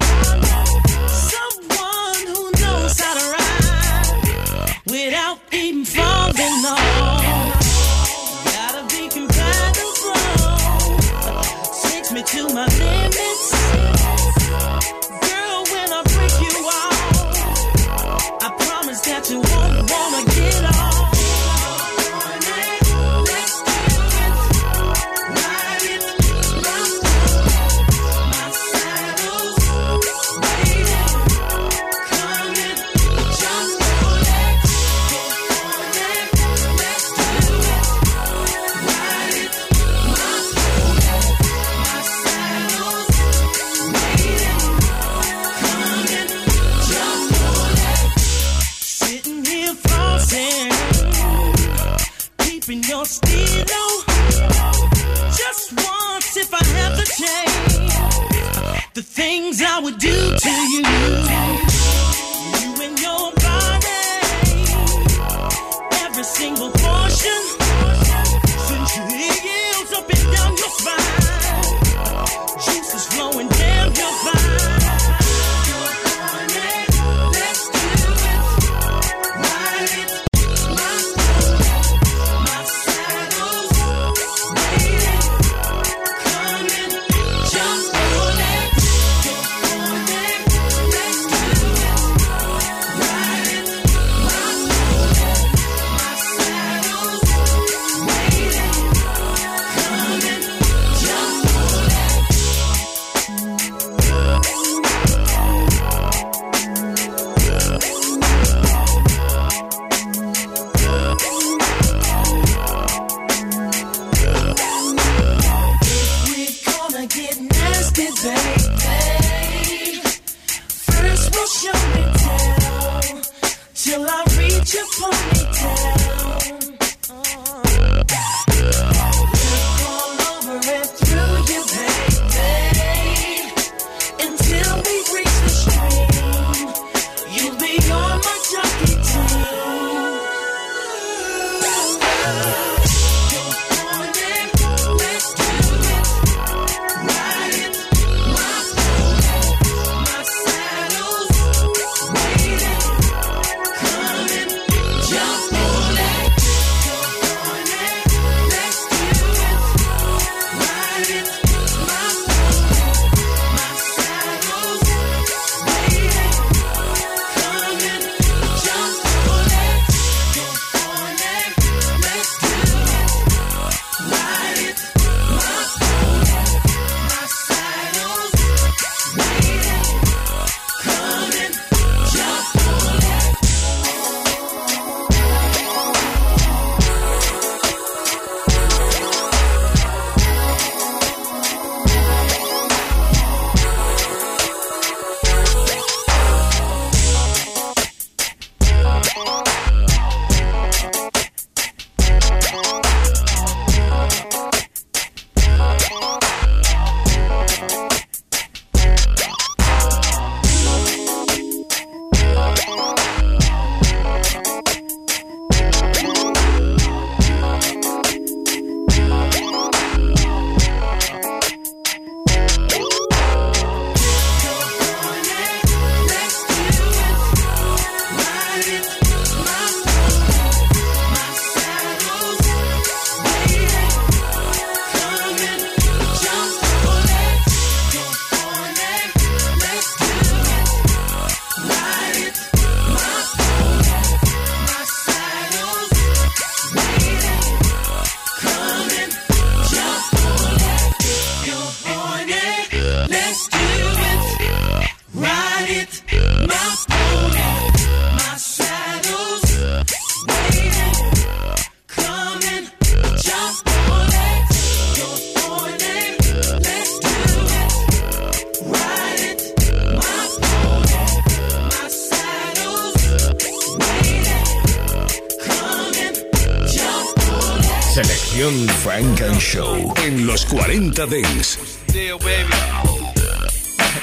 [278.41, 278.51] It.
[278.51, 281.59] Selección Funk and Show en los 40 Dance.
[281.93, 282.51] Deal, baby.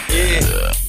[0.08, 0.87] Yeah.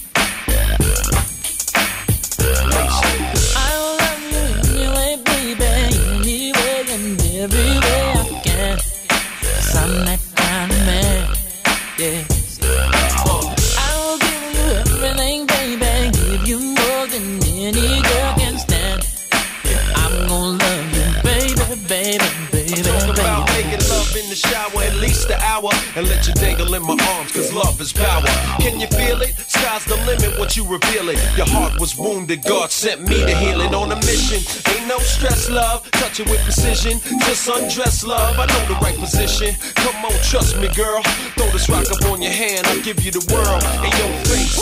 [32.30, 34.40] Wounded, God sent me to heal it on a mission.
[34.74, 35.90] Ain't no stress, love.
[35.92, 37.00] Touch it with precision.
[37.22, 38.38] Just undress, love.
[38.38, 39.56] I know the right position.
[39.76, 41.02] Come on, trust me, girl.
[41.38, 44.58] Throw this rock up on your hand, I'll give you the world in your face.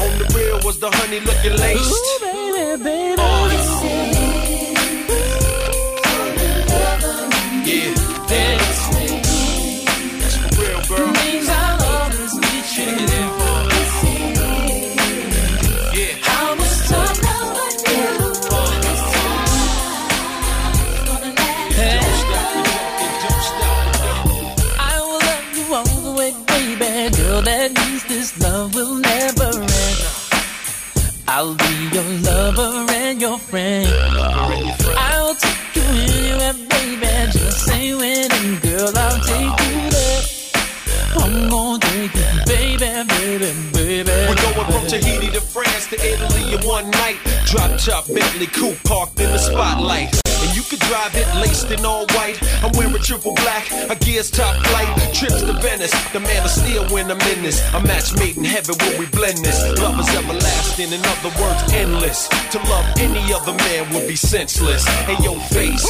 [0.00, 1.90] On the real was the honey looking laced.
[1.90, 3.22] Ooh, baby, baby.
[3.22, 4.15] Yeah,
[47.56, 50.12] Drop top Bentley coupe parked in the spotlight.
[50.44, 52.36] And you could drive it laced in all white.
[52.62, 55.14] I'm wearing triple black, a gear's top flight.
[55.14, 57.58] Trips to Venice, the man of steel when I'm in this.
[57.72, 59.56] A match made in heaven when we blend this.
[59.80, 62.28] Love is everlasting, in other words, endless.
[62.52, 64.84] To love any other man would be senseless.
[65.08, 65.86] Hey, your face.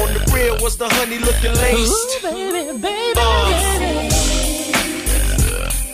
[0.00, 2.24] On the rear was the honey looking laced.
[2.24, 3.78] Ooh, baby, baby, Uh.
[3.78, 4.08] baby.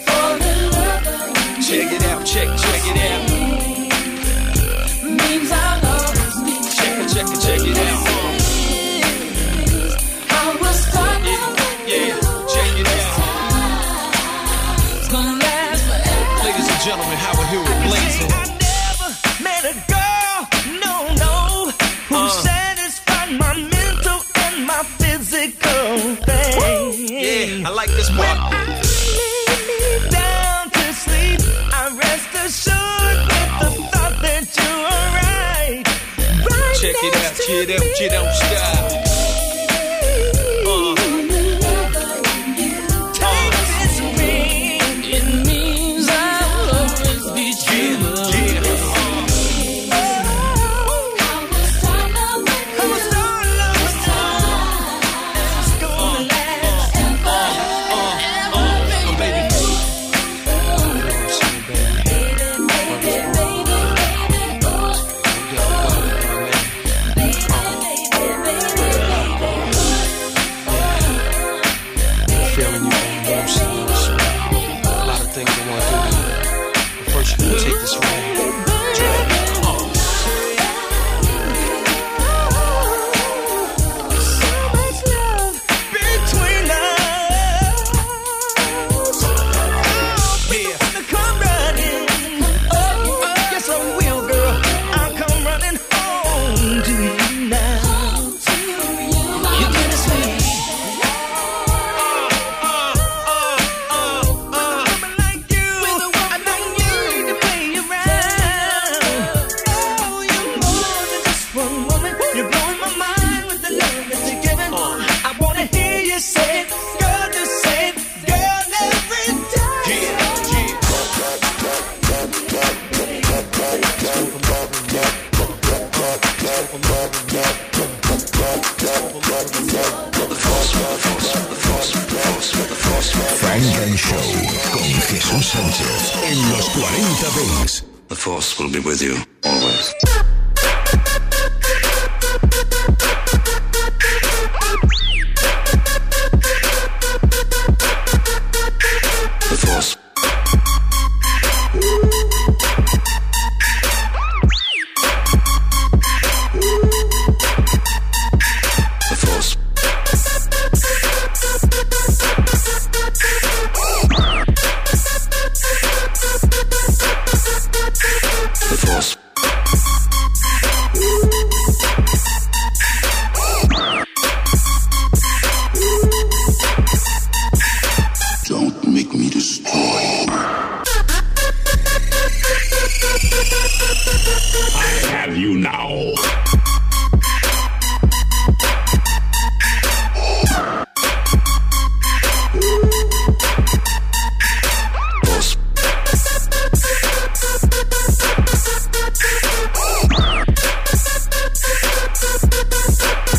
[0.07, 3.50] Fall in love Check it out, check, check it out.
[5.29, 8.07] Means I'll always be Check it, check it, check it out.
[10.31, 11.57] I was taught love
[11.89, 12.16] Yeah,
[12.53, 13.16] check it out.
[14.99, 16.45] it's gonna last forever.
[16.45, 18.39] Ladies and gentlemen, Howard Hewitt blazing.
[36.93, 39.10] Você queria tirar um, tirar um carro.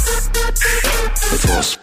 [0.03, 1.80] The Force.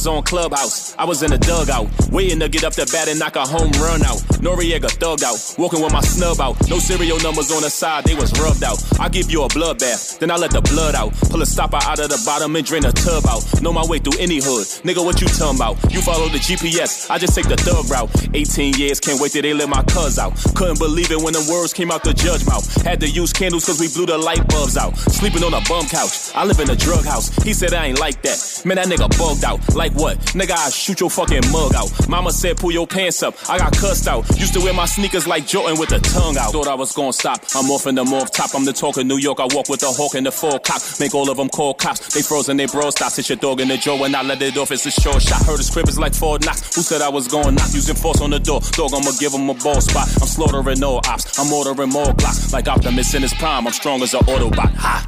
[0.00, 3.18] Was on Clubhouse, I was in a dugout, waiting to get up the bat and
[3.18, 4.18] knock a home run out.
[4.42, 6.56] Noriega thugged out, walking with my snub out.
[6.68, 8.78] No serial numbers on the side, they was rubbed out.
[8.98, 11.12] I give you a bloodbath, then I let the blood out.
[11.30, 13.42] Pull a stopper out of the bottom and drain a tub out.
[13.62, 15.76] Know my way through any hood, nigga, what you talking about?
[15.92, 18.10] You follow the GPS, I just take the thug route.
[18.34, 20.34] 18 years, can't wait till they let my cuz out.
[20.54, 22.64] Couldn't believe it when the words came out the judge mouth.
[22.82, 24.96] Had to use candles cause we blew the light bulbs out.
[24.96, 27.30] Sleeping on a bum couch, I live in a drug house.
[27.44, 28.38] He said I ain't like that.
[28.64, 29.60] Man, that nigga bugged out.
[29.74, 30.18] Like what?
[30.34, 31.90] Nigga, I shoot your fucking mug out.
[32.08, 33.34] Mama said pull your pants up.
[33.48, 34.28] I got cussed out.
[34.38, 36.52] Used to wear my sneakers like Jordan with the tongue out.
[36.52, 37.40] Thought I was gonna stop.
[37.54, 38.54] I'm off in the morph top.
[38.54, 39.40] I'm the talk of New York.
[39.40, 40.82] I walk with the hawk and the full cock.
[40.98, 42.14] Make all of them call cops.
[42.14, 43.16] They frozen, they bro stops.
[43.16, 44.70] Hit your dog in the jaw when I let it off.
[44.70, 45.44] It's a short shot.
[45.44, 46.74] Heard his crib is like four knocks.
[46.74, 47.72] Who said I was going knock?
[47.72, 48.60] Using force on the door.
[48.72, 50.08] Dog, I'ma give him a ball spot.
[50.20, 51.38] I'm slaughtering all ops.
[51.38, 52.52] I'm ordering more blocks.
[52.52, 53.66] Like Optimus in his prime.
[53.66, 54.74] I'm strong as an Autobot.
[54.74, 55.06] Ha!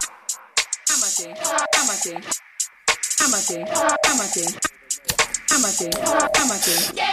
[5.54, 5.90] Amate.
[6.40, 6.92] Amate.
[6.96, 7.04] Yeah,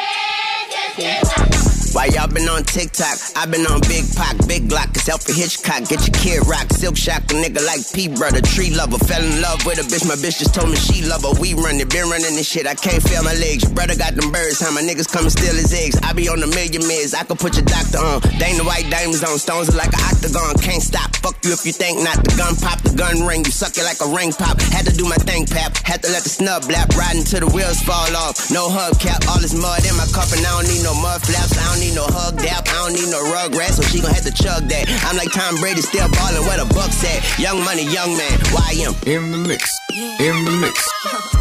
[0.97, 1.58] yeah, yeah.
[1.91, 3.17] Why y'all been on TikTok?
[3.35, 5.89] i been on Big Pac, Big Glock, it's Alfred Hitchcock.
[5.89, 9.01] Get your kid rock, silk shock, a nigga like P brother, tree lover.
[9.09, 11.33] Fell in love with a bitch, my bitch just told me she love her.
[11.41, 13.65] We run it, been running this shit, I can't feel my legs.
[13.65, 15.97] Your brother got them birds, how my niggas come and steal his eggs.
[16.05, 18.21] I be on a million mids, I could put your doctor on.
[18.37, 20.61] Dana white diamonds on, stones are like an octagon.
[20.61, 22.21] Can't stop, fuck you if you think not.
[22.21, 24.61] The gun pop, the gun ring, you suck it like a ring pop.
[24.69, 27.49] Had to do my thing, pap, had to let the snub blap, riding till the
[27.49, 28.53] wheels fall off.
[28.53, 31.57] No hubcap, all this mud in my cup, and I don't need no mud flaps,
[31.57, 34.11] I don't need no hug dap, I don't need no rug rat, so she gon'
[34.11, 34.85] have to chug that.
[35.07, 37.23] I'm like Tom Brady, still ballin' where the bucks at.
[37.39, 38.95] Young money, young man, why YM.
[39.07, 39.79] In the mix.
[40.19, 40.75] In the mix.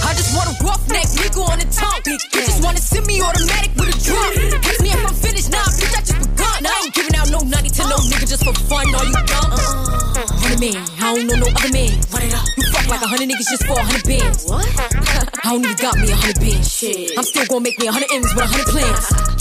[0.00, 2.00] I just want a roughneck nigga on the tongue.
[2.04, 4.32] Bitches wanna send me automatic with a drum.
[4.64, 6.66] Ask me if I'm finished, nah, bitch, I just begun.
[6.66, 8.86] I ain't giving out no nutty to no nigga just for fun.
[8.94, 10.19] Are you dumb?
[10.60, 11.88] Man, I don't know no other man.
[12.12, 12.44] Run it up.
[12.58, 14.44] You fuck like a hundred niggas just for a hundred bands.
[14.44, 14.68] What?
[15.42, 16.70] I don't even got me a hundred bands.
[16.70, 17.16] Shit.
[17.16, 19.39] I'm still gonna make me a hundred M's with a hundred plans.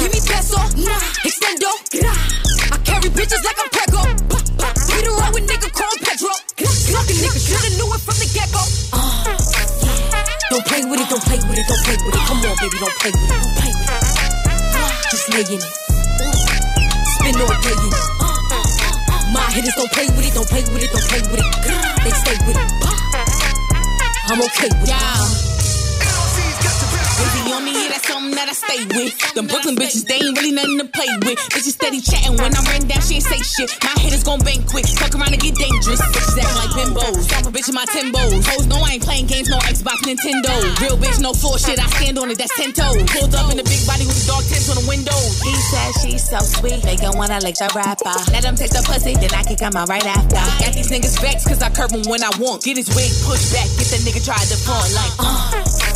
[30.94, 31.40] Play with.
[31.54, 33.70] Bitches steady chatting when I ran down, she ain't say shit.
[33.84, 36.02] My hitters gon' bang quick, fuck around and get dangerous.
[36.14, 38.46] Bitches acting like bimbos, I'm a bitch in my Timbos.
[38.46, 40.54] Hoes know I ain't playing games, no Xbox, Nintendo.
[40.82, 42.98] Real bitch, no floor shit, I stand on it, that's ten toes.
[43.10, 45.18] Pulled up in the big body with the dog tents on the window.
[45.44, 48.14] He said she's so sweet, they gon' wanna lick the rapper.
[48.32, 50.42] Let him take the pussy, then I can come out right after.
[50.62, 52.64] Got these niggas vexed cause I curve him when I want.
[52.64, 55.90] Get his wig pushed back, get that nigga try to front like, uh.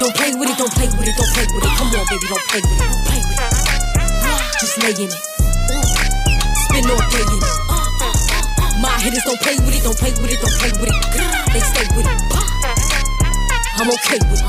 [0.00, 1.78] Don't play with it, don't play with it, don't play with it.
[1.78, 3.61] Come on, baby, don't play with it, don't play with it.
[4.72, 5.20] Just lay in it.
[6.64, 8.80] Spin all day in it.
[8.80, 10.96] My hitters don't play with it, don't play with it, don't play with it.
[11.52, 12.16] They stay with it.
[13.76, 14.48] I'm okay with it.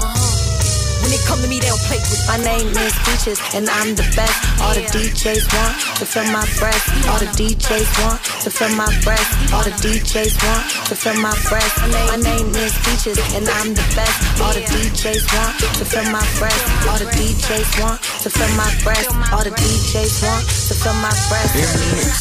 [1.03, 2.24] When they come to me, they don't play with it.
[2.32, 4.39] My name is Peaches, and I'm the best.
[4.63, 6.88] All the DJs want to fill my breast.
[7.11, 9.31] All the DJs want to fill my breast.
[9.55, 11.79] All the DJs want to fill my breast.
[12.11, 14.19] My name is Peaches, and I'm the best.
[14.43, 16.59] All the DJs want to fill my breast.
[16.83, 19.07] All the DJs want to fill my breast.
[19.31, 21.55] All the DJs want to fill my breast.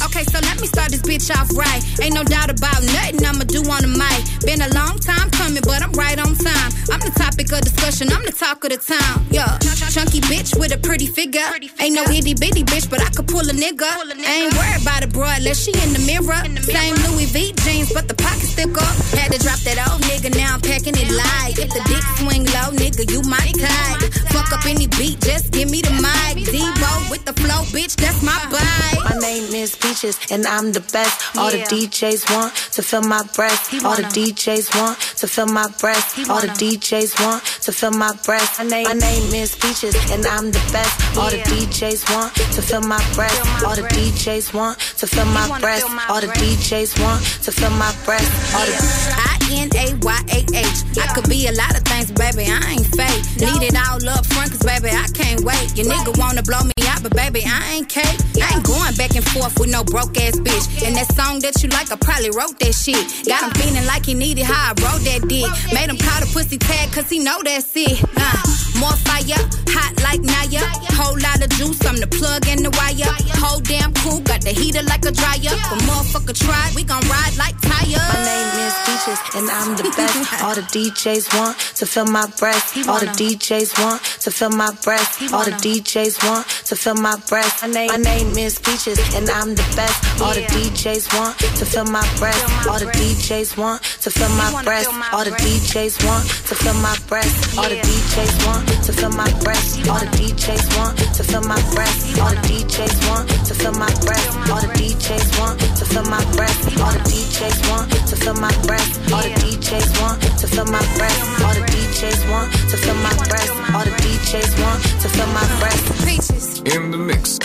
[0.07, 1.83] Okay, so let me start this bitch off right.
[1.99, 4.23] Ain't no doubt about nothing I'ma do on the mic.
[4.47, 6.71] Been a long time coming, but I'm right on time.
[6.87, 9.27] I'm the topic of discussion, I'm the talk of the town.
[9.31, 9.59] Yeah,
[9.91, 11.51] chunky bitch with a pretty figure.
[11.81, 13.91] Ain't no itty bitty bitch, but I could pull a nigga.
[13.91, 16.45] I ain't worried about a broad unless she in the mirror.
[16.61, 18.97] Same Louis V jeans, but the pockets stick up.
[19.17, 21.59] Had to drop that old nigga, now I'm packing it light.
[21.59, 24.13] If the dick swing low, nigga, you my type.
[24.31, 26.45] Fuck up any beat, just give me the mic.
[26.47, 29.11] Debo with the flow, bitch, that's my vibe.
[29.11, 31.37] My name is Peaches, and I'm the best.
[31.37, 33.75] All the DJs want to fill my breast.
[33.85, 36.19] All the DJs want to fill my breast.
[36.31, 38.59] All the DJs want to fill my breast.
[38.59, 41.17] My name is Peaches, and I'm the best.
[41.17, 43.41] All the DJs want to fill my breast.
[43.65, 45.87] All the DJs want to fill my breast.
[46.09, 48.31] All the DJs want to fill my breast.
[48.55, 48.77] All the
[49.19, 50.79] I N A Y A H.
[50.99, 52.51] I could be a lot of things, baby.
[52.51, 53.23] I ain't fake.
[53.41, 55.77] Need it all up front, cause baby, I can't wait.
[55.77, 58.21] Your nigga wanna blow me out, but baby, I ain't cake.
[58.37, 60.67] I ain't going back and forth with no broke ass bitch.
[60.85, 63.01] And that song that you like, I probably wrote that shit.
[63.27, 65.49] Got him feeling like he needed how I wrote that dick.
[65.73, 68.03] Made him call the pussy tag, cause he know that's it.
[68.17, 68.37] Uh,
[68.79, 69.41] more fire,
[69.73, 70.65] hot like Naya.
[70.99, 73.13] Whole lot of juice, I'm the plug and the wire.
[73.41, 75.55] Whole damn cool, got the heater like a dryer.
[75.71, 78.03] But motherfucker try, we gon' ride like tires.
[78.13, 79.99] My name is Peaches, and I'm the best.
[80.43, 82.77] All the DJs want to fill my breast.
[82.89, 85.23] All the DJs want to fill my breast.
[85.33, 87.63] All the DJs want to fill my breast.
[87.63, 90.21] My name is Peaches, and I'm the best.
[90.21, 92.43] All the DJs want to fill my breast.
[92.67, 94.89] All the DJs want to fill my breast.
[95.13, 97.59] All the DJs want to fill my breast.
[97.59, 99.87] All the DJs want to fill my breast.
[99.89, 102.19] All the DJs want to fill my breast.
[102.19, 104.51] All the DJs want to fill my breast.
[104.51, 106.59] All the DJs want to fill my breast.
[106.81, 108.99] All the DJs want to fill my breast.
[109.13, 111.21] All the DJs want to fill my breast.
[111.45, 113.53] All the DJs want to fill my breast.
[113.75, 115.85] All the DJs want to fill my breast.
[116.07, 116.47] Peaches.
[116.75, 117.39] In the mix.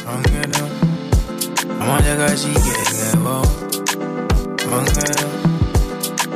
[1.79, 3.43] Vamos a llegar si quieres, wow.
[4.69, 5.01] Vamos a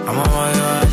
[0.06, 0.92] Vamos a llegar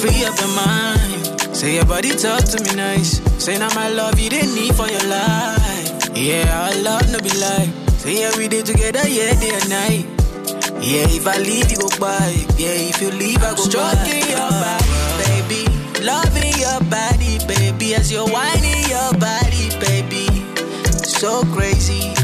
[0.00, 1.56] free up your mind.
[1.56, 3.20] Say your body talk to me nice.
[3.42, 6.16] Say now my love you didn't need for your life.
[6.16, 7.70] Yeah, our love no be like.
[7.98, 10.06] Say yeah we did together, yeah day and night.
[10.80, 12.30] Yeah, if I leave you go by.
[12.56, 14.30] Yeah, if you leave I go Stroking by.
[14.30, 14.90] your body,
[15.22, 15.62] baby.
[16.04, 17.94] Loving your body, baby.
[17.94, 20.26] As you're whining your body, baby.
[21.02, 22.14] So crazy.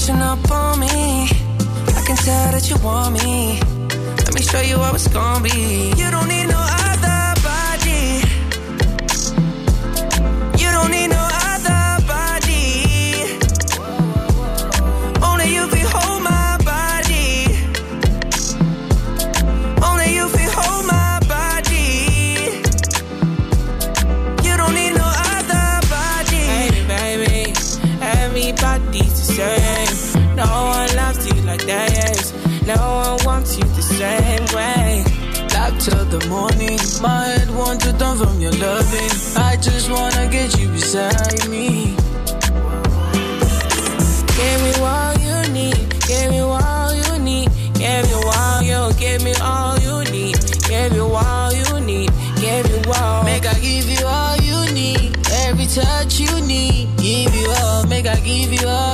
[0.00, 0.88] Pushing up on me.
[0.88, 3.60] I can tell that you want me.
[4.24, 5.92] Let me show you how it's gonna be.
[5.96, 6.89] You don't need no
[37.00, 39.10] my head wants to turn from your loving.
[39.36, 41.96] I just wanna get you beside me.
[44.36, 45.78] Give me all you need.
[46.06, 47.48] Give me all you need.
[47.74, 48.92] Give you all you.
[48.98, 50.36] Give me all you need.
[50.68, 52.10] Give you all you need.
[52.40, 53.22] Give you all.
[53.24, 56.88] Make I give you all you need, every touch you need.
[56.96, 58.89] Give you all, make I give you all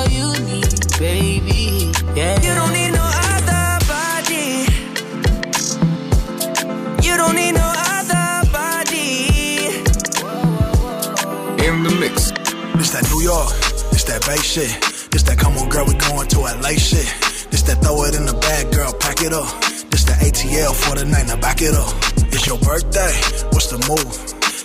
[14.26, 14.70] Bay shit.
[15.14, 17.06] This that come on, girl, we going to LA shit.
[17.54, 19.46] This that throw it in the bag, girl, pack it up.
[19.86, 21.94] This the ATL for the night, now back it up.
[22.34, 23.14] It's your birthday,
[23.54, 24.10] what's the move?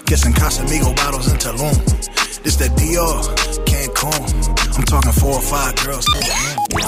[0.09, 1.77] Get some Casamigo bottles in Tulum.
[2.41, 3.21] This that Dior,
[3.69, 4.17] Cancun.
[4.75, 6.09] I'm talking four or five girls.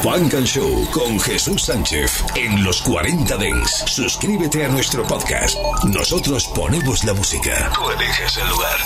[0.01, 3.83] Funk and Show con Jesús Sánchez en los 40 Dents.
[3.85, 5.55] Suscríbete a nuestro podcast.
[5.85, 7.71] Nosotros ponemos la música.
[7.75, 8.83] Tú eliges el lugar.